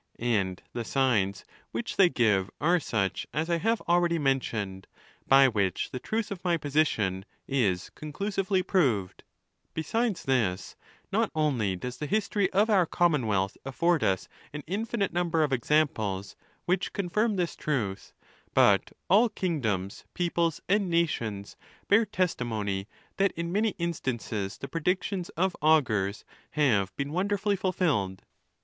And 0.17 0.63
'the 0.73 0.83
signs 0.83 1.45
which 1.69 1.95
they 1.95 2.09
give 2.09 2.49
are 2.59 2.79
such 2.79 3.27
as 3.35 3.51
I 3.51 3.59
have 3.59 3.81
already 3.81 4.17
mentioned, 4.17 4.87
by 5.27 5.47
which 5.47 5.91
the 5.91 5.99
truth 5.99 6.31
of 6.31 6.43
my 6.43 6.57
position 6.57 7.23
is 7.47 7.91
conclusively 7.91 8.63
proved. 8.63 9.23
| 9.49 9.73
Besides 9.75 10.23
this, 10.23 10.75
not 11.11 11.29
only 11.35 11.75
does 11.75 11.97
the 11.97 12.07
history 12.07 12.51
of 12.51 12.67
our 12.67 12.87
Common 12.87 13.27
wealth 13.27 13.55
afford 13.63 14.03
us 14.03 14.27
an 14.53 14.63
infinite 14.65 15.13
number 15.13 15.43
of 15.43 15.53
'examples 15.53 16.35
which 16.65 16.93
con 16.93 17.07
firm 17.07 17.35
this 17.35 17.55
truth, 17.55 18.11
but 18.55 18.91
all 19.07 19.29
kingdoms, 19.29 20.05
peoples, 20.15 20.59
and 20.67 20.89
nations, 20.89 21.55
bear 21.89 22.07
testimony 22.07 22.87
that 23.17 23.33
in 23.33 23.51
many 23.51 23.75
instances 23.77 24.57
the 24.57 24.67
predictions 24.67 25.29
'of 25.37 25.55
augurs 25.61 26.25
have 26.53 26.91
been: 26.95 27.11
wonderfully 27.11 27.55
fulfilled. 27.55 28.23